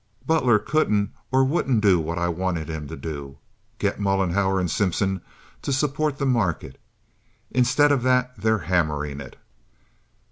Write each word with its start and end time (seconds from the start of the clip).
Butler 0.25 0.57
couldn't 0.57 1.13
or 1.31 1.43
wouldn't 1.45 1.81
do 1.81 1.99
what 1.99 2.17
I 2.17 2.27
wanted 2.27 2.67
him 2.67 2.87
to 2.87 2.95
do—get 2.95 3.99
Mollenhauer 3.99 4.59
and 4.59 4.71
Simpson 4.71 5.21
to 5.61 5.71
support 5.71 6.17
the 6.17 6.25
market. 6.25 6.79
Instead 7.51 7.91
of 7.91 8.01
that 8.01 8.35
they 8.35 8.49
are 8.49 8.57
hammering 8.57 9.19
it. 9.21 9.35